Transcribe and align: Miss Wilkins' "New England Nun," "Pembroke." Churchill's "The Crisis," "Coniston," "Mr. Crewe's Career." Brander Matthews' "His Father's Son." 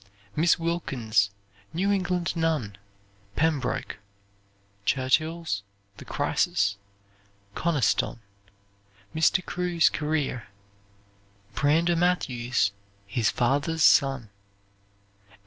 Miss 0.35 0.57
Wilkins' 0.57 1.29
"New 1.73 1.91
England 1.91 2.35
Nun," 2.35 2.75
"Pembroke." 3.35 3.99
Churchill's 4.83 5.61
"The 5.97 6.05
Crisis," 6.05 6.77
"Coniston," 7.53 8.19
"Mr. 9.15 9.45
Crewe's 9.45 9.89
Career." 9.91 10.47
Brander 11.53 11.95
Matthews' 11.95 12.71
"His 13.05 13.29
Father's 13.29 13.83
Son." 13.83 14.31